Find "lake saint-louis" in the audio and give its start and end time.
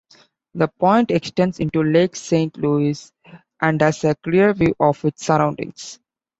1.83-3.11